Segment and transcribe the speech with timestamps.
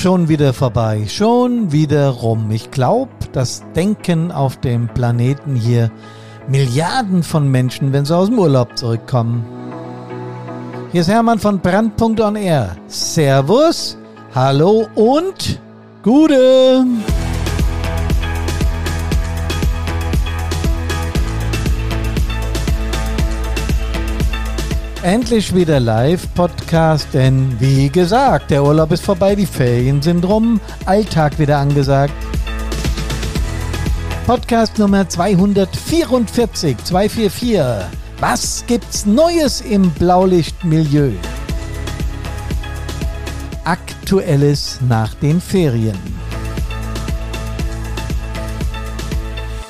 [0.00, 2.50] schon wieder vorbei, schon wieder rum.
[2.50, 5.90] Ich glaube, das Denken auf dem Planeten hier
[6.48, 9.44] Milliarden von Menschen, wenn sie aus dem Urlaub zurückkommen.
[10.90, 12.76] Hier ist Hermann von Brandpunkt on Air.
[12.86, 13.98] Servus,
[14.34, 15.60] hallo und
[16.02, 16.86] Gute.
[25.02, 31.38] Endlich wieder Live-Podcast, denn wie gesagt, der Urlaub ist vorbei, die Ferien sind rum, Alltag
[31.38, 32.12] wieder angesagt.
[34.26, 37.60] Podcast Nummer 244, 244.
[38.18, 41.12] Was gibt's Neues im Blaulichtmilieu?
[43.64, 46.19] Aktuelles nach den Ferien.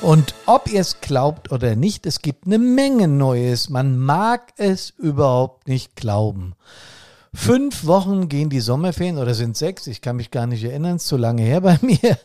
[0.02, 3.68] Und ob ihr es glaubt oder nicht, es gibt eine Menge Neues.
[3.68, 6.54] Man mag es überhaupt nicht glauben.
[7.34, 11.06] Fünf Wochen gehen die Sommerferien oder sind sechs, ich kann mich gar nicht erinnern, ist
[11.06, 12.18] zu lange her bei mir.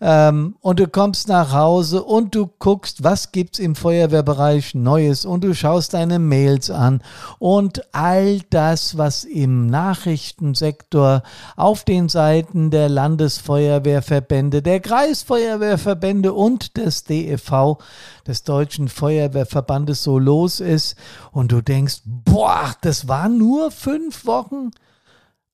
[0.00, 5.42] Ähm, und du kommst nach Hause und du guckst, was gibt's im Feuerwehrbereich Neues und
[5.42, 7.02] du schaust deine Mails an
[7.40, 11.22] und all das, was im Nachrichtensektor
[11.56, 17.78] auf den Seiten der Landesfeuerwehrverbände, der Kreisfeuerwehrverbände und des DEV,
[18.26, 20.96] des Deutschen Feuerwehrverbandes so los ist
[21.32, 24.70] und du denkst, boah, das waren nur fünf Wochen.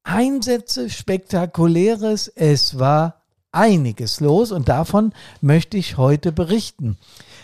[0.03, 3.23] Einsätze, spektakuläres, es war
[3.55, 6.97] einiges los und davon möchte ich heute berichten.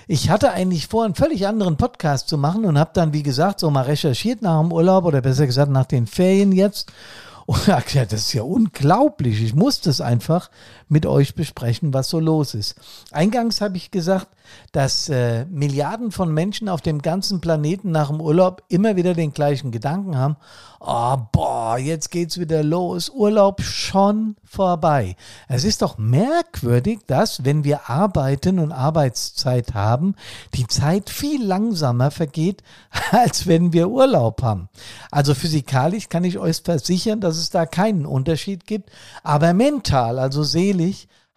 [0.08, 3.60] Ich hatte eigentlich vor, einen völlig anderen Podcast zu machen und habe dann, wie gesagt,
[3.60, 6.90] so mal recherchiert nach dem Urlaub oder besser gesagt nach den Ferien jetzt.
[7.50, 9.42] Und ja, das ist ja unglaublich.
[9.42, 10.50] Ich muss das einfach
[10.90, 12.74] mit euch besprechen, was so los ist.
[13.12, 14.28] Eingangs habe ich gesagt,
[14.72, 19.32] dass äh, Milliarden von Menschen auf dem ganzen Planeten nach dem Urlaub immer wieder den
[19.32, 20.36] gleichen Gedanken haben.
[20.82, 23.10] Oh, boah, jetzt geht's wieder los.
[23.10, 25.14] Urlaub schon vorbei.
[25.46, 30.14] Es ist doch merkwürdig, dass, wenn wir arbeiten und Arbeitszeit haben,
[30.54, 32.62] die Zeit viel langsamer vergeht,
[33.10, 34.70] als wenn wir Urlaub haben.
[35.10, 38.90] Also physikalisch kann ich euch versichern, dass es da keinen Unterschied gibt,
[39.22, 40.79] aber mental, also seelisch,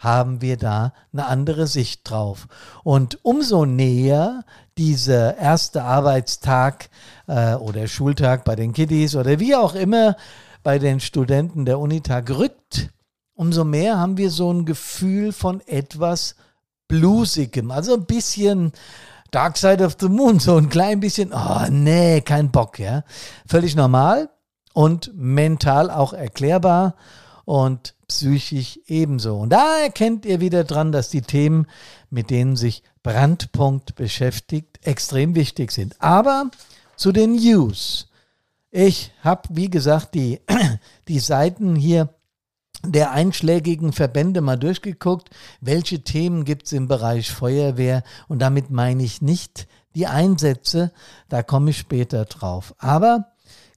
[0.03, 2.47] haben wir da eine andere Sicht drauf.
[2.83, 4.43] Und umso näher
[4.77, 6.89] dieser erste Arbeitstag
[7.27, 10.15] äh, oder Schultag bei den Kiddies oder wie auch immer
[10.61, 12.89] bei den Studenten der Unitag rückt,
[13.33, 16.35] umso mehr haben wir so ein Gefühl von etwas
[16.87, 18.73] Bluesigem, also ein bisschen
[19.31, 23.03] Dark Side of the Moon, so ein klein bisschen, oh nee, kein Bock, ja.
[23.47, 24.29] Völlig normal
[24.73, 26.95] und mental auch erklärbar
[27.45, 29.37] und psychisch ebenso.
[29.37, 31.67] Und da erkennt ihr wieder dran, dass die Themen,
[32.09, 36.01] mit denen sich Brandpunkt beschäftigt, extrem wichtig sind.
[36.01, 36.49] Aber
[36.95, 38.07] zu den News.
[38.71, 40.41] Ich habe, wie gesagt, die,
[41.07, 42.09] die Seiten hier
[42.85, 45.29] der einschlägigen Verbände mal durchgeguckt,
[45.61, 50.91] welche Themen gibt es im Bereich Feuerwehr und damit meine ich nicht die Einsätze,
[51.29, 52.73] da komme ich später drauf.
[52.79, 53.32] Aber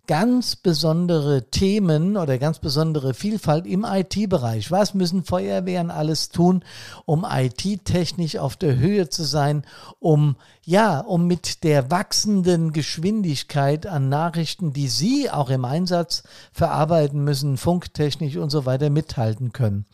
[0.07, 4.71] ganz besondere Themen oder ganz besondere Vielfalt im IT-Bereich.
[4.71, 6.65] Was müssen Feuerwehren alles tun,
[7.05, 9.65] um IT-technisch auf der Höhe zu sein,
[9.99, 17.23] um ja, um mit der wachsenden Geschwindigkeit an Nachrichten, die Sie auch im Einsatz verarbeiten
[17.23, 19.87] müssen, funktechnisch und so weiter mithalten können.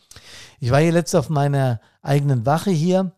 [0.59, 3.11] Ich war hier letzt auf meiner eigenen Wache hier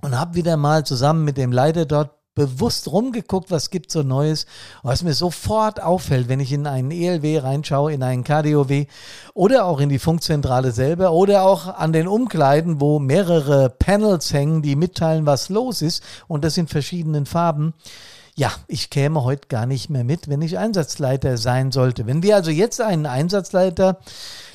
[0.00, 4.46] und habe wieder mal zusammen mit dem Leiter dort bewusst rumgeguckt, was gibt so Neues,
[4.82, 8.86] was mir sofort auffällt, wenn ich in einen ELW reinschaue, in einen KDOW
[9.34, 14.62] oder auch in die Funkzentrale selber oder auch an den Umkleiden, wo mehrere Panels hängen,
[14.62, 17.74] die mitteilen, was los ist und das in verschiedenen Farben.
[18.34, 22.06] Ja, ich käme heute gar nicht mehr mit, wenn ich Einsatzleiter sein sollte.
[22.06, 23.98] Wenn wir also jetzt einen Einsatzleiter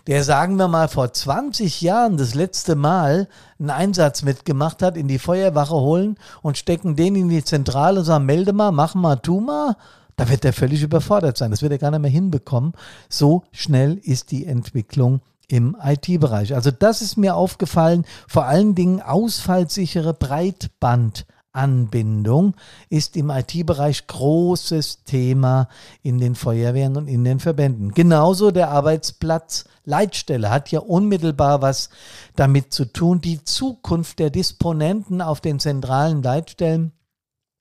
[0.07, 3.27] der, sagen wir mal, vor 20 Jahren das letzte Mal
[3.59, 8.05] einen Einsatz mitgemacht hat, in die Feuerwache holen und stecken den in die Zentrale und
[8.05, 9.75] sagen, melde mal, mach mal, tu mal,
[10.15, 11.51] da wird der völlig überfordert sein.
[11.51, 12.73] Das wird er gar nicht mehr hinbekommen.
[13.09, 16.55] So schnell ist die Entwicklung im IT-Bereich.
[16.55, 21.25] Also das ist mir aufgefallen, vor allen Dingen ausfallsichere Breitband.
[21.57, 22.55] Anbindung
[22.89, 25.67] ist im IT-Bereich großes Thema
[26.03, 27.91] in den Feuerwehren und in den Verbänden.
[27.93, 31.89] Genauso der Arbeitsplatz Leitstelle hat ja unmittelbar was
[32.35, 33.21] damit zu tun.
[33.21, 36.91] Die Zukunft der Disponenten auf den zentralen Leitstellen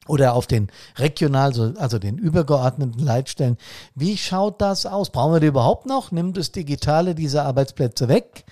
[0.08, 3.56] oder auf den regional, also den übergeordneten Leitstellen.
[3.94, 5.10] Wie schaut das aus?
[5.10, 6.12] Brauchen wir die überhaupt noch?
[6.12, 8.44] Nimmt das Digitale diese Arbeitsplätze weg?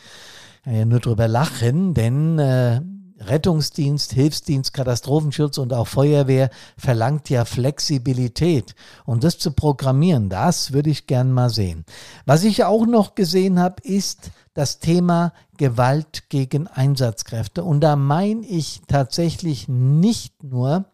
[0.66, 2.80] Ja nur drüber lachen, denn äh,
[3.20, 8.74] Rettungsdienst, Hilfsdienst, Katastrophenschutz und auch Feuerwehr verlangt ja Flexibilität.
[9.04, 11.84] Und das zu programmieren, das würde ich gern mal sehen.
[12.26, 17.64] Was ich auch noch gesehen habe, ist das Thema Gewalt gegen Einsatzkräfte.
[17.64, 20.86] Und da meine ich tatsächlich nicht nur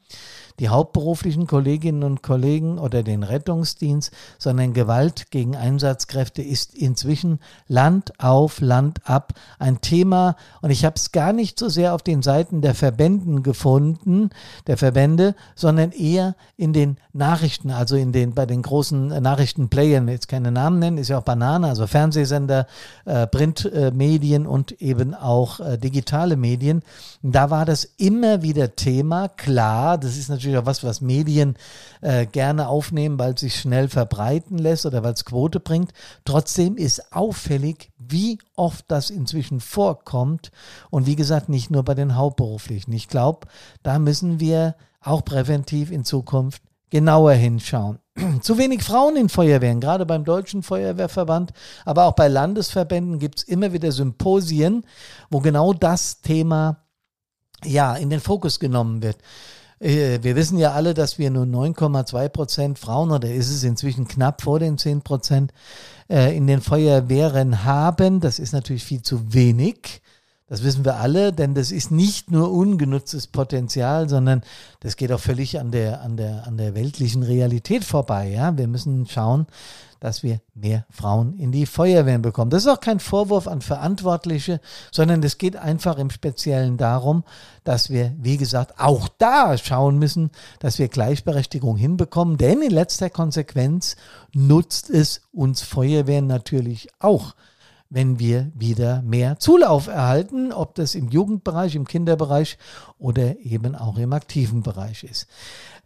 [0.61, 8.13] die hauptberuflichen Kolleginnen und Kollegen oder den Rettungsdienst, sondern Gewalt gegen Einsatzkräfte ist inzwischen Land
[8.21, 10.37] auf Land ab ein Thema.
[10.61, 14.31] Und ich habe es gar nicht so sehr auf den Seiten der Verbänden gefunden,
[14.67, 20.29] der Verbände, sondern eher in den Nachrichten, also in den bei den großen Nachrichtenplayern, jetzt
[20.29, 22.67] keine Namen nennen, ist ja auch Banane, also Fernsehsender,
[23.07, 26.83] äh, Printmedien äh, und eben auch äh, digitale Medien.
[27.23, 29.29] Da war das immer wieder Thema.
[29.29, 31.57] Klar, das ist natürlich natürlich auch was, was Medien
[32.01, 35.93] äh, gerne aufnehmen, weil es sich schnell verbreiten lässt oder weil es Quote bringt.
[36.25, 40.51] Trotzdem ist auffällig, wie oft das inzwischen vorkommt.
[40.91, 42.93] Und wie gesagt, nicht nur bei den Hauptberuflichen.
[42.93, 43.47] Ich glaube,
[43.83, 47.99] da müssen wir auch präventiv in Zukunft genauer hinschauen.
[48.43, 51.53] Zu wenig Frauen in Feuerwehren, gerade beim Deutschen Feuerwehrverband,
[51.85, 54.85] aber auch bei Landesverbänden gibt es immer wieder Symposien,
[55.31, 56.85] wo genau das Thema
[57.65, 59.19] ja in den Fokus genommen wird.
[59.81, 64.07] Äh, wir wissen ja alle, dass wir nur 9,2 Prozent Frauen, oder ist es inzwischen
[64.07, 65.53] knapp vor den 10 Prozent,
[66.09, 68.21] äh, in den Feuerwehren haben.
[68.21, 70.03] Das ist natürlich viel zu wenig.
[70.47, 74.43] Das wissen wir alle, denn das ist nicht nur ungenutztes Potenzial, sondern
[74.81, 78.31] das geht auch völlig an der, an der, an der weltlichen Realität vorbei.
[78.31, 78.59] Ja?
[78.59, 79.47] Wir müssen schauen,
[80.01, 82.51] dass wir mehr Frauen in die Feuerwehren bekommen.
[82.51, 84.61] Das ist auch kein Vorwurf an Verantwortliche,
[84.91, 87.25] sondern es geht einfach im Speziellen darum,
[87.65, 92.39] dass wir, wie gesagt, auch da schauen müssen, dass wir Gleichberechtigung hinbekommen.
[92.39, 93.97] Denn in letzter Konsequenz
[94.33, 97.35] nutzt es uns Feuerwehren natürlich auch
[97.91, 102.57] wenn wir wieder mehr Zulauf erhalten, ob das im Jugendbereich, im Kinderbereich
[102.99, 105.27] oder eben auch im aktiven Bereich ist.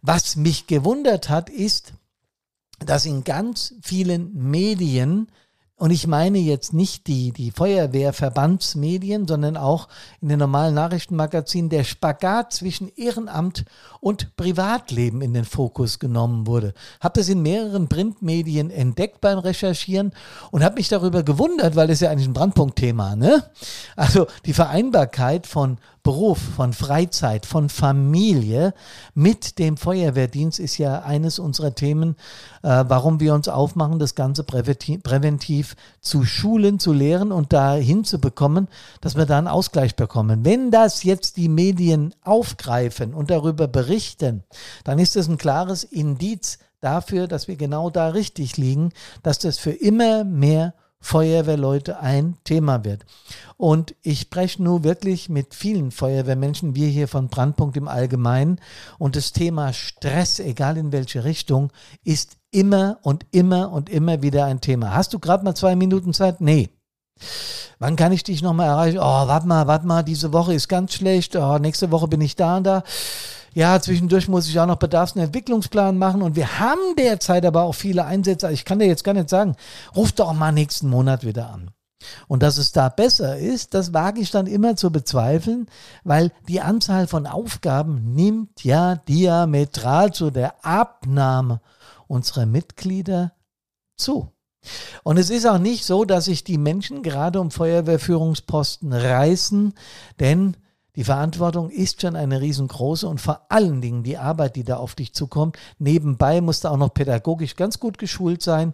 [0.03, 1.93] Was mich gewundert hat, ist,
[2.79, 5.27] dass in ganz vielen Medien
[5.77, 9.89] und ich meine jetzt nicht die, die Feuerwehrverbandsmedien, sondern auch
[10.21, 13.65] in den normalen Nachrichtenmagazinen der Spagat zwischen Ehrenamt
[13.99, 16.73] und Privatleben in den Fokus genommen wurde.
[17.01, 20.13] Habe das in mehreren Printmedien entdeckt beim Recherchieren
[20.49, 23.43] und habe mich darüber gewundert, weil das ja eigentlich ein Brandpunktthema, ne?
[23.97, 28.75] Also die Vereinbarkeit von Beruf, von Freizeit, von Familie
[29.15, 32.15] mit dem Feuerwehrdienst ist ja eines unserer Themen,
[32.61, 38.03] äh, warum wir uns aufmachen, das Ganze präventiv, präventiv zu schulen, zu lehren und dahin
[38.03, 38.67] zu bekommen,
[39.01, 40.45] dass wir da einen Ausgleich bekommen.
[40.45, 44.43] Wenn das jetzt die Medien aufgreifen und darüber berichten,
[44.83, 48.91] dann ist das ein klares Indiz dafür, dass wir genau da richtig liegen,
[49.23, 50.75] dass das für immer mehr
[51.05, 53.05] Feuerwehrleute ein Thema wird.
[53.57, 58.59] Und ich spreche nur wirklich mit vielen Feuerwehrmenschen, wir hier von Brandpunkt im Allgemeinen.
[58.97, 61.71] Und das Thema Stress, egal in welche Richtung,
[62.03, 64.95] ist immer und immer und immer wieder ein Thema.
[64.95, 66.41] Hast du gerade mal zwei Minuten Zeit?
[66.41, 66.69] Nee.
[67.77, 68.97] Wann kann ich dich nochmal erreichen?
[68.97, 71.35] Oh, warte mal, warte mal, diese Woche ist ganz schlecht.
[71.35, 72.81] Oh, nächste Woche bin ich da und da
[73.55, 77.63] ja, zwischendurch muss ich auch noch Bedarfs- und Entwicklungsplan machen und wir haben derzeit aber
[77.63, 78.51] auch viele Einsätze.
[78.51, 79.55] Ich kann dir jetzt gar nicht sagen,
[79.95, 81.71] ruf doch mal nächsten Monat wieder an.
[82.27, 85.67] Und dass es da besser ist, das wage ich dann immer zu bezweifeln,
[86.03, 91.61] weil die Anzahl von Aufgaben nimmt ja diametral zu der Abnahme
[92.07, 93.31] unserer Mitglieder
[93.95, 94.33] zu.
[95.03, 99.73] Und es ist auch nicht so, dass sich die Menschen gerade um Feuerwehrführungsposten reißen,
[100.19, 100.57] denn
[100.95, 104.95] die Verantwortung ist schon eine riesengroße und vor allen Dingen die Arbeit, die da auf
[104.95, 105.57] dich zukommt.
[105.77, 108.73] Nebenbei musst du auch noch pädagogisch ganz gut geschult sein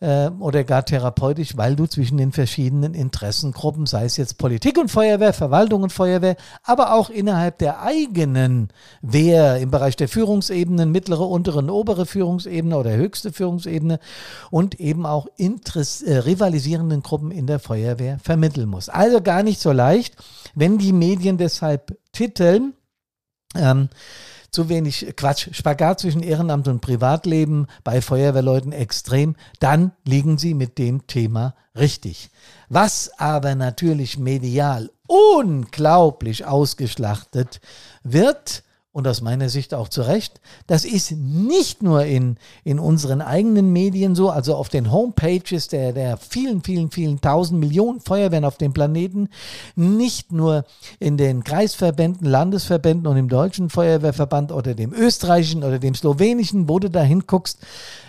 [0.00, 4.90] äh, oder gar therapeutisch, weil du zwischen den verschiedenen Interessengruppen, sei es jetzt Politik und
[4.90, 8.68] Feuerwehr, Verwaltung und Feuerwehr, aber auch innerhalb der eigenen
[9.00, 13.98] Wehr im Bereich der Führungsebenen, mittlere, untere und obere Führungsebene oder höchste Führungsebene
[14.50, 18.88] und eben auch Interess äh, rivalisierenden Gruppen in der Feuerwehr vermitteln muss.
[18.90, 20.16] Also gar nicht so leicht,
[20.54, 22.74] wenn die Medien des deshalb titeln.
[23.54, 23.88] Ähm,
[24.50, 30.76] zu wenig Quatsch, Spagat zwischen Ehrenamt und Privatleben bei Feuerwehrleuten extrem, dann liegen sie mit
[30.76, 32.30] dem Thema richtig.
[32.68, 37.60] Was aber natürlich medial unglaublich ausgeschlachtet
[38.02, 38.62] wird,
[38.92, 43.72] und aus meiner Sicht auch zu Recht, das ist nicht nur in, in unseren eigenen
[43.72, 48.58] Medien so, also auf den Homepages der, der vielen, vielen, vielen tausend Millionen Feuerwehren auf
[48.58, 49.28] dem Planeten,
[49.76, 50.64] nicht nur
[50.98, 56.78] in den Kreisverbänden, Landesverbänden und im Deutschen Feuerwehrverband oder dem österreichischen oder dem slowenischen, wo
[56.78, 57.60] du da hinguckst,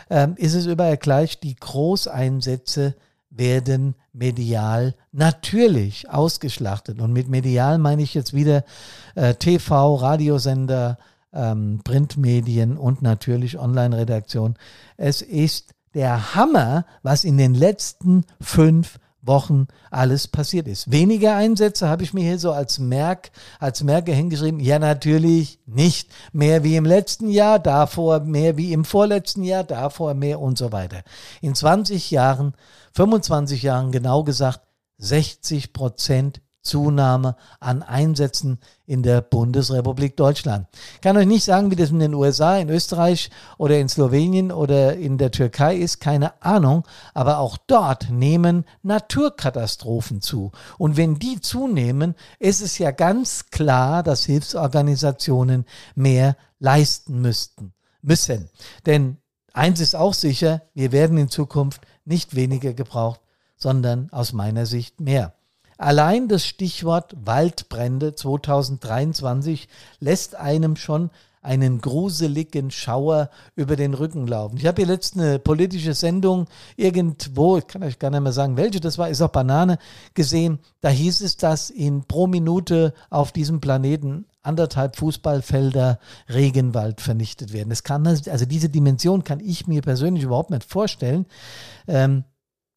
[0.10, 2.96] äh, ist es überall gleich, die Großeinsätze
[3.36, 7.02] werden medial natürlich ausgeschlachtet.
[7.02, 8.64] Und mit medial meine ich jetzt wieder
[9.16, 10.98] äh, TV, Radiosender,
[11.34, 14.56] ähm, Printmedien und natürlich Online-Redaktion.
[14.98, 20.92] Es ist der Hammer, was in den letzten fünf Wochen alles passiert ist.
[20.92, 24.60] Weniger Einsätze habe ich mir hier so als Merk, als Merke hingeschrieben.
[24.60, 26.10] Ja, natürlich nicht.
[26.34, 30.72] Mehr wie im letzten Jahr, davor mehr wie im vorletzten Jahr, davor mehr und so
[30.72, 31.04] weiter.
[31.42, 32.54] In 20 Jahren,
[32.94, 34.62] 25 Jahren genau gesagt,
[34.98, 40.68] 60 Prozent Zunahme an Einsätzen in der Bundesrepublik Deutschland.
[40.96, 44.52] Ich kann euch nicht sagen, wie das in den USA, in Österreich oder in Slowenien
[44.52, 50.52] oder in der Türkei ist, keine Ahnung, aber auch dort nehmen Naturkatastrophen zu.
[50.78, 55.66] Und wenn die zunehmen, ist es ja ganz klar, dass Hilfsorganisationen
[55.96, 58.50] mehr leisten müssten, müssen.
[58.86, 59.18] Denn
[59.52, 63.20] eins ist auch sicher, wir werden in Zukunft nicht weniger gebraucht,
[63.58, 65.34] sondern aus meiner Sicht mehr.
[65.78, 69.68] Allein das Stichwort Waldbrände 2023
[70.00, 71.10] lässt einem schon
[71.44, 74.58] einen gruseligen Schauer über den Rücken laufen.
[74.58, 78.58] Ich habe hier letzte eine politische Sendung irgendwo, ich kann euch gar nicht mehr sagen,
[78.58, 79.78] welche das war, ist auch Banane
[80.14, 80.60] gesehen.
[80.80, 86.00] Da hieß es, dass in pro Minute auf diesem Planeten anderthalb Fußballfelder
[86.30, 87.70] Regenwald vernichtet werden.
[87.70, 91.26] Das kann, also diese Dimension kann ich mir persönlich überhaupt nicht vorstellen.
[91.88, 92.24] Ähm,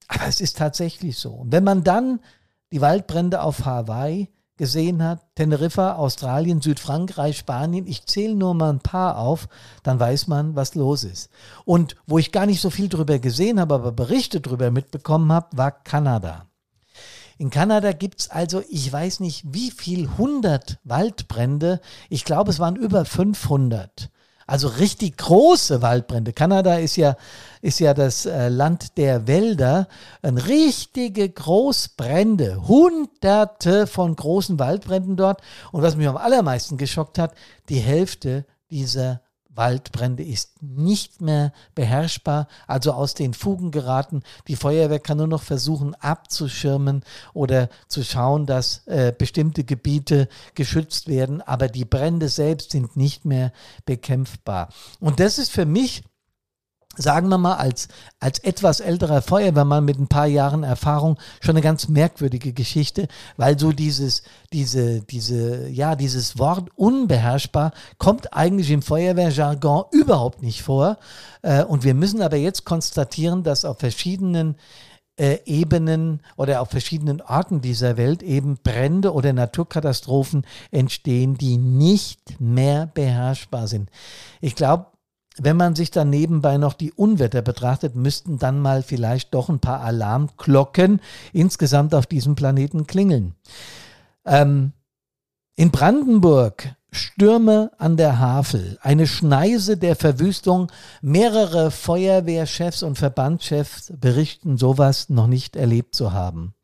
[0.09, 1.31] aber es ist tatsächlich so.
[1.31, 2.21] Und wenn man dann
[2.73, 8.81] die Waldbrände auf Hawaii gesehen hat, Teneriffa, Australien, Südfrankreich, Spanien, ich zähle nur mal ein
[8.81, 9.49] paar auf,
[9.83, 11.31] dann weiß man, was los ist.
[11.65, 15.57] Und wo ich gar nicht so viel drüber gesehen habe, aber Berichte drüber mitbekommen habe,
[15.57, 16.47] war Kanada.
[17.39, 21.81] In Kanada gibt es also, ich weiß nicht wie viel, 100 Waldbrände.
[22.09, 24.11] Ich glaube, es waren über 500.
[24.47, 26.33] Also richtig große Waldbrände.
[26.33, 27.17] Kanada ist ja,
[27.63, 29.89] ist ja das äh, Land der Wälder.
[30.23, 32.69] Ein richtige Großbrände.
[32.69, 35.41] Hunderte von großen Waldbränden dort.
[35.73, 37.35] Und was mich am allermeisten geschockt hat,
[37.69, 39.21] die Hälfte dieser
[39.57, 44.23] Waldbrände ist nicht mehr beherrschbar, also aus den Fugen geraten.
[44.49, 47.03] Die Feuerwehr kann nur noch versuchen abzuschirmen
[47.35, 53.25] oder zu schauen, dass äh, bestimmte Gebiete geschützt werden, aber die Brände selbst sind nicht
[53.25, 53.53] mehr
[53.85, 54.69] bekämpfbar.
[55.01, 56.03] Und das ist für mich
[56.97, 57.89] sagen wir mal, als,
[58.21, 63.59] als etwas älterer Feuerwehrmann mit ein paar Jahren Erfahrung schon eine ganz merkwürdige Geschichte, weil
[63.59, 64.23] so dieses,
[64.53, 70.99] diese, diese, ja, dieses Wort unbeherrschbar kommt eigentlich im Feuerwehrjargon überhaupt nicht vor.
[71.43, 74.57] Äh, und wir müssen aber jetzt konstatieren, dass auf verschiedenen
[75.19, 82.41] äh, Ebenen oder auf verschiedenen Orten dieser Welt eben Brände oder Naturkatastrophen entstehen, die nicht
[82.41, 83.91] mehr beherrschbar sind.
[84.41, 84.87] Ich glaube,
[85.39, 89.61] wenn man sich dann nebenbei noch die Unwetter betrachtet, müssten dann mal vielleicht doch ein
[89.61, 91.01] paar Alarmglocken
[91.33, 93.35] insgesamt auf diesem Planeten klingeln.
[94.25, 94.73] Ähm,
[95.57, 100.73] in Brandenburg Stürme an der Havel, eine Schneise der Verwüstung.
[101.03, 106.55] Mehrere Feuerwehrchefs und Verbandschefs berichten sowas noch nicht erlebt zu haben.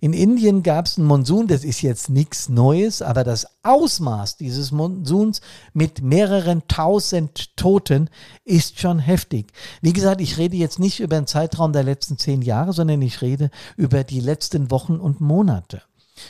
[0.00, 4.72] In Indien gab es einen Monsun, das ist jetzt nichts Neues, aber das Ausmaß dieses
[4.72, 5.42] Monsuns
[5.74, 8.08] mit mehreren tausend Toten
[8.44, 9.52] ist schon heftig.
[9.82, 13.20] Wie gesagt, ich rede jetzt nicht über den Zeitraum der letzten zehn Jahre, sondern ich
[13.20, 15.82] rede über die letzten Wochen und Monate.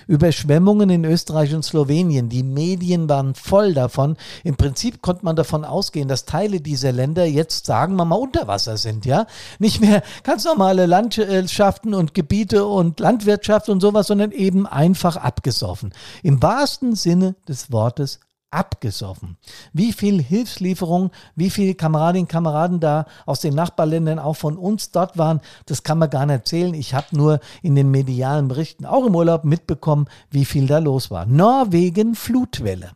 [0.07, 2.29] Überschwemmungen in Österreich und Slowenien.
[2.29, 4.17] Die Medien waren voll davon.
[4.45, 8.47] Im Prinzip konnte man davon ausgehen, dass Teile dieser Länder jetzt, sagen wir mal, unter
[8.47, 9.27] Wasser sind, ja.
[9.59, 15.93] Nicht mehr ganz normale Landschaften und Gebiete und Landwirtschaft und sowas, sondern eben einfach abgesoffen.
[16.23, 18.21] Im wahrsten Sinne des Wortes
[18.51, 19.37] abgesoffen.
[19.73, 24.91] Wie viel Hilfslieferung, wie viele Kameradinnen und Kameraden da aus den Nachbarländern auch von uns
[24.91, 26.75] dort waren, das kann man gar nicht erzählen.
[26.75, 31.11] Ich habe nur in den medialen Berichten, auch im Urlaub, mitbekommen, wie viel da los
[31.11, 31.27] war.
[31.27, 32.93] Norwegen Flutwelle.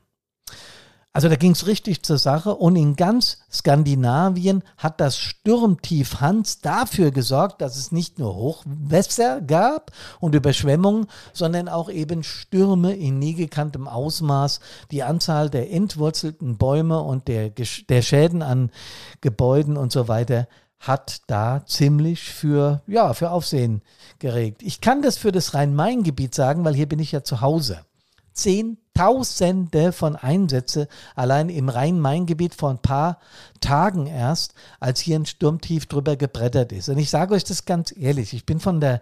[1.17, 6.59] Also da ging es richtig zur Sache und in ganz Skandinavien hat das Sturmtief Hans
[6.59, 13.21] dafür gesorgt, dass es nicht nur Hochwässer gab und Überschwemmungen, sondern auch eben Stürme in
[13.21, 14.59] nie gekanntem Ausmaß.
[14.91, 18.73] Die Anzahl der entwurzelten Bäume und der, der Schäden an
[19.21, 20.49] Gebäuden und so weiter
[20.81, 23.83] hat da ziemlich für, ja, für Aufsehen
[24.19, 24.65] geregt.
[24.65, 27.85] Ich kann das für das Rhein-Main-Gebiet sagen, weil hier bin ich ja zu Hause.
[28.35, 33.19] Zehntausende von Einsätze allein im Rhein-Main-Gebiet vor ein paar
[33.61, 36.89] Tagen erst, als hier ein Sturmtief drüber gebrettert ist.
[36.89, 39.01] Und ich sage euch das ganz ehrlich, ich bin von der,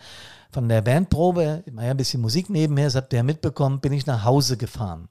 [0.51, 4.25] von der Bandprobe, immer ein bisschen Musik nebenher, das habt ihr mitbekommen, bin ich nach
[4.25, 5.09] Hause gefahren.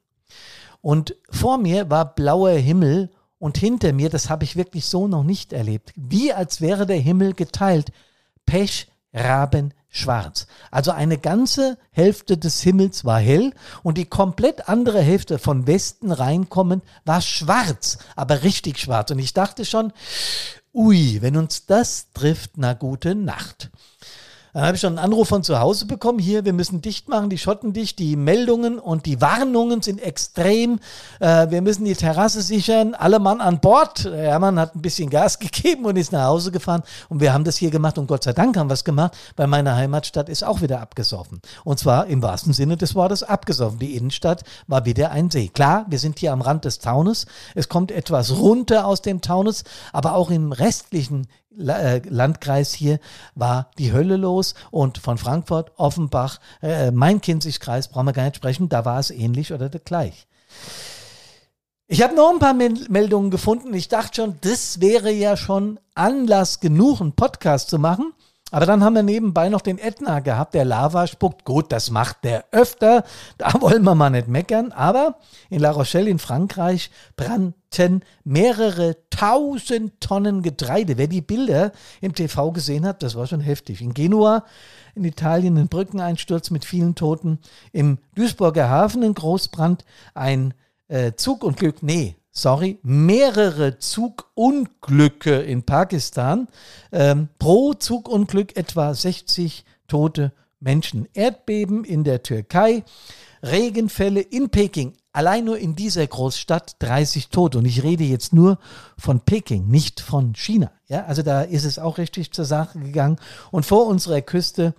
[0.82, 3.10] Und vor mir war blauer Himmel
[3.40, 7.00] und hinter mir, das habe ich wirklich so noch nicht erlebt, wie als wäre der
[7.00, 7.92] Himmel geteilt.
[8.46, 10.48] Pech, Raben, schwarz.
[10.72, 16.12] Also eine ganze Hälfte des Himmels war hell und die komplett andere Hälfte von Westen
[16.12, 19.12] reinkommend war schwarz, aber richtig schwarz.
[19.12, 19.92] Und ich dachte schon,
[20.74, 23.70] ui, wenn uns das trifft, na gute Nacht.
[24.54, 26.20] Dann habe ich schon einen Anruf von zu Hause bekommen.
[26.20, 28.00] Hier, wir müssen dicht machen, die Schotten dicht.
[28.00, 30.80] Die Meldungen und die Warnungen sind extrem.
[31.20, 32.94] Äh, wir müssen die Terrasse sichern.
[32.94, 34.04] Alle Mann an Bord.
[34.04, 36.84] Hermann hat ein bisschen Gas gegeben und ist nach Hause gefahren.
[37.08, 37.98] Und wir haben das hier gemacht.
[37.98, 41.42] Und Gott sei Dank haben wir es gemacht, weil meine Heimatstadt ist auch wieder abgesoffen.
[41.64, 43.80] Und zwar im wahrsten Sinne des Wortes abgesoffen.
[43.80, 45.48] Die Innenstadt war wieder ein See.
[45.48, 47.26] Klar, wir sind hier am Rand des Taunes.
[47.56, 53.00] Es kommt etwas runter aus dem Taunus, aber auch im restlichen Landkreis hier
[53.36, 58.70] war die Hölle los und von Frankfurt, Offenbach, äh, Main-Kinzig-Kreis brauchen wir gar nicht sprechen,
[58.70, 60.28] da war es ähnlich oder gleich.
[61.88, 63.74] Ich habe noch ein paar Meldungen gefunden.
[63.74, 68.14] Ich dachte schon, das wäre ja schon Anlass genug, einen Podcast zu machen.
[68.52, 71.46] Aber dann haben wir nebenbei noch den Ätna gehabt, der Lava spuckt.
[71.46, 73.06] Gut, das macht der öfter.
[73.38, 74.74] Da wollen wir mal nicht meckern.
[74.74, 75.16] Aber
[75.50, 80.98] in La Rochelle in Frankreich brannten mehrere tausend Tonnen Getreide.
[80.98, 83.82] Wer die Bilder im TV gesehen hat, das war schon heftig.
[83.82, 84.44] In Genua,
[84.96, 87.40] in Italien, ein Brückeneinsturz mit vielen Toten.
[87.72, 89.86] Im Duisburger Hafen ein Großbrand.
[90.14, 90.54] Ein
[90.90, 96.48] äh, Zugunglück, nee, sorry, mehrere Zugunglücke in Pakistan.
[96.92, 101.08] Ähm, pro Zugunglück etwa 60 tote Menschen.
[101.14, 102.84] Erdbeben in der Türkei,
[103.44, 104.94] Regenfälle in Peking.
[105.14, 107.58] Allein nur in dieser Großstadt 30 Tote.
[107.58, 108.60] Und ich rede jetzt nur
[108.98, 110.72] von Peking, nicht von China.
[110.88, 113.18] Ja, also da ist es auch richtig zur Sache gegangen.
[113.52, 114.74] Und vor unserer Küste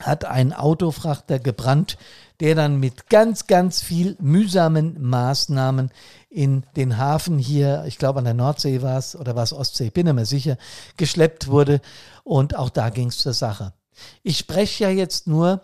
[0.00, 1.98] hat ein Autofrachter gebrannt,
[2.40, 5.90] der dann mit ganz, ganz viel mühsamen Maßnahmen
[6.28, 9.90] in den Hafen hier, ich glaube an der Nordsee war es oder war es Ostsee,
[9.90, 10.58] bin mehr sicher,
[10.96, 11.80] geschleppt wurde.
[12.24, 13.72] Und auch da ging es zur Sache.
[14.22, 15.60] Ich spreche ja jetzt nur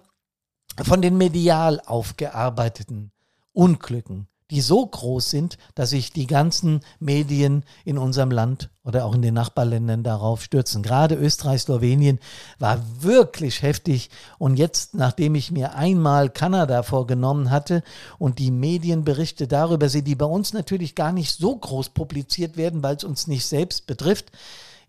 [0.81, 3.11] von den medial aufgearbeiteten
[3.53, 9.15] Unglücken die so groß sind, dass sich die ganzen Medien in unserem Land oder auch
[9.15, 10.83] in den Nachbarländern darauf stürzen.
[10.83, 12.19] Gerade Österreich, Slowenien
[12.59, 14.11] war wirklich heftig.
[14.39, 17.83] Und jetzt, nachdem ich mir einmal Kanada vorgenommen hatte
[18.19, 22.83] und die Medienberichte darüber sehe, die bei uns natürlich gar nicht so groß publiziert werden,
[22.83, 24.33] weil es uns nicht selbst betrifft,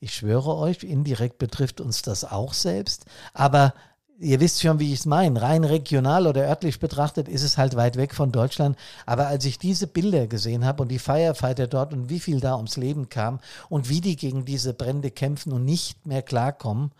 [0.03, 3.05] ich schwöre euch, indirekt betrifft uns das auch selbst.
[3.35, 3.75] Aber
[4.21, 5.41] ihr wisst schon, wie ich es meine.
[5.41, 8.77] Rein regional oder örtlich betrachtet ist es halt weit weg von Deutschland.
[9.05, 12.55] Aber als ich diese Bilder gesehen habe und die Firefighter dort und wie viel da
[12.55, 16.91] ums Leben kam und wie die gegen diese Brände kämpfen und nicht mehr klarkommen,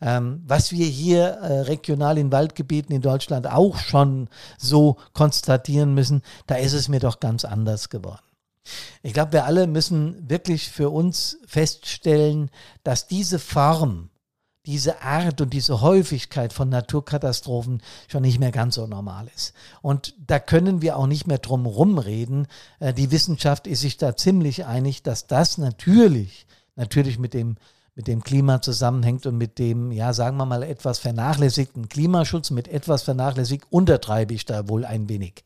[0.00, 6.22] ähm, was wir hier äh, regional in Waldgebieten in Deutschland auch schon so konstatieren müssen,
[6.46, 8.22] da ist es mir doch ganz anders geworden.
[9.02, 12.50] Ich glaube, wir alle müssen wirklich für uns feststellen,
[12.84, 14.10] dass diese Form
[14.68, 19.54] diese Art und diese Häufigkeit von Naturkatastrophen schon nicht mehr ganz so normal ist.
[19.80, 22.46] Und da können wir auch nicht mehr drum rumreden.
[22.78, 27.56] Äh, die Wissenschaft ist sich da ziemlich einig, dass das natürlich, natürlich mit dem
[27.94, 32.68] mit dem Klima zusammenhängt und mit dem, ja, sagen wir mal, etwas vernachlässigten Klimaschutz, mit
[32.68, 35.42] etwas vernachlässigt, untertreibe ich da wohl ein wenig.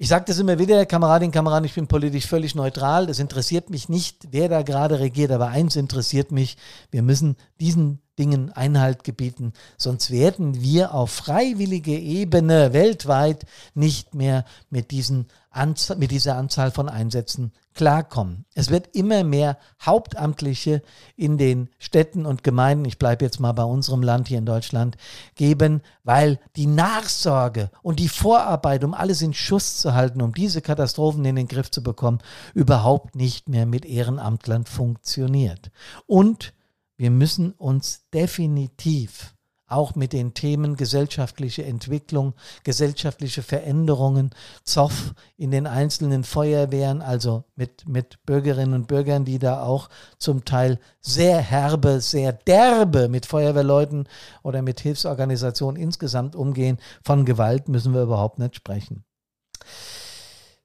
[0.00, 3.08] Ich sage das immer wieder, Kameradin, Kamerad, ich bin politisch völlig neutral.
[3.08, 6.56] Das interessiert mich nicht, wer da gerade regiert, aber eins interessiert mich,
[6.92, 14.44] wir müssen diesen Dingen Einhalt gebieten, sonst werden wir auf freiwillige Ebene weltweit nicht mehr
[14.70, 18.44] mit, diesen Anzahl, mit dieser Anzahl von Einsätzen klarkommen.
[18.54, 20.82] Es wird immer mehr Hauptamtliche
[21.14, 24.96] in den Städten und Gemeinden, ich bleibe jetzt mal bei unserem Land hier in Deutschland,
[25.36, 30.60] geben, weil die Nachsorge und die Vorarbeit, um alles in Schuss zu halten, um diese
[30.60, 32.18] Katastrophen in den Griff zu bekommen,
[32.52, 35.70] überhaupt nicht mehr mit Ehrenamtlern funktioniert.
[36.06, 36.54] Und
[36.96, 39.36] wir müssen uns definitiv
[39.68, 44.30] auch mit den Themen gesellschaftliche Entwicklung, gesellschaftliche Veränderungen,
[44.64, 50.44] Zoff in den einzelnen Feuerwehren, also mit, mit Bürgerinnen und Bürgern, die da auch zum
[50.44, 54.08] Teil sehr herbe, sehr derbe mit Feuerwehrleuten
[54.42, 56.78] oder mit Hilfsorganisationen insgesamt umgehen.
[57.02, 59.04] Von Gewalt müssen wir überhaupt nicht sprechen.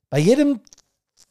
[0.10, 0.62] Bei jedem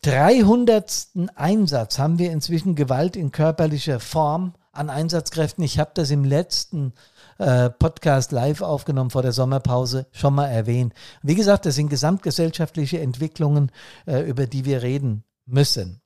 [0.03, 1.09] 300.
[1.37, 5.63] Einsatz haben wir inzwischen Gewalt in körperlicher Form an Einsatzkräften.
[5.63, 6.95] Ich habe das im letzten
[7.39, 10.95] äh, Podcast live aufgenommen vor der Sommerpause schon mal erwähnt.
[11.23, 13.71] Wie gesagt, das sind gesamtgesellschaftliche Entwicklungen,
[14.07, 16.01] äh, über die wir reden müssen.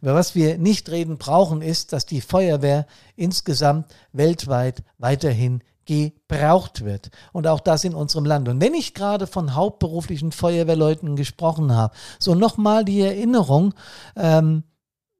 [0.00, 7.10] Über was wir nicht reden brauchen, ist, dass die Feuerwehr insgesamt weltweit weiterhin gebraucht wird.
[7.32, 8.48] Und auch das in unserem Land.
[8.48, 13.74] Und wenn ich gerade von hauptberuflichen Feuerwehrleuten gesprochen habe, so nochmal die Erinnerung,
[14.16, 14.64] ähm,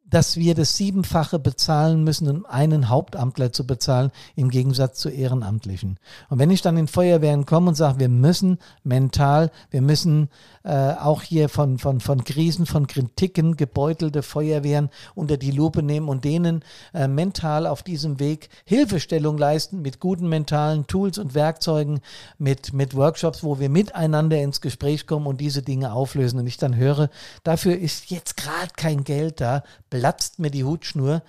[0.08, 5.98] dass wir das Siebenfache bezahlen müssen, um einen Hauptamtler zu bezahlen, im Gegensatz zu Ehrenamtlichen.
[6.28, 10.28] Und wenn ich dann in Feuerwehren komme und sage, wir müssen mental, wir müssen
[10.62, 16.08] äh, auch hier von, von, von Krisen, von Kritiken gebeutelte Feuerwehren unter die Lupe nehmen
[16.08, 16.62] und denen
[16.94, 22.00] äh, mental auf diesem Weg Hilfestellung leisten mit guten mentalen Tools und Werkzeugen,
[22.38, 26.38] mit, mit Workshops, wo wir miteinander ins Gespräch kommen und diese Dinge auflösen.
[26.38, 27.10] Und ich dann höre,
[27.42, 29.62] dafür ist jetzt gerade kein Geld da,
[30.00, 31.22] platzt mir die Hutschnur.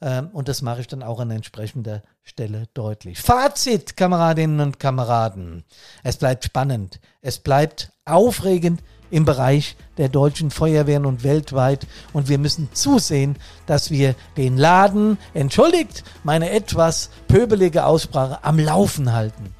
[0.00, 3.20] Ähm, und das mache ich dann auch an entsprechender Stelle deutlich.
[3.20, 5.64] Fazit, Kameradinnen und Kameraden.
[6.02, 7.00] Es bleibt spannend.
[7.20, 11.86] Es bleibt aufregend im Bereich der deutschen Feuerwehren und weltweit.
[12.12, 19.12] Und wir müssen zusehen, dass wir den Laden, entschuldigt meine etwas pöbelige Aussprache, am Laufen
[19.12, 19.54] halten.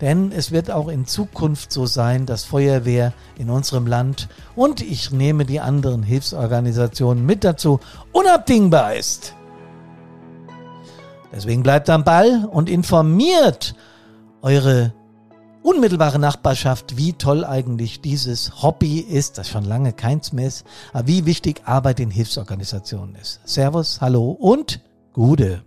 [0.00, 5.10] Denn es wird auch in Zukunft so sein, dass Feuerwehr in unserem Land und ich
[5.10, 7.80] nehme die anderen Hilfsorganisationen mit dazu
[8.12, 9.34] unabdingbar ist.
[11.32, 13.74] Deswegen bleibt am Ball und informiert
[14.40, 14.92] eure
[15.62, 21.06] unmittelbare Nachbarschaft, wie toll eigentlich dieses Hobby ist, das schon lange keins mehr ist, aber
[21.08, 23.40] wie wichtig Arbeit in Hilfsorganisationen ist.
[23.44, 24.80] Servus, hallo und
[25.12, 25.62] Gude.